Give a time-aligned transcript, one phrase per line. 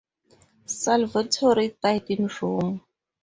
[0.65, 2.81] Salvatori died in Rome.